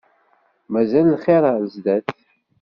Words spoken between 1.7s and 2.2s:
sdat.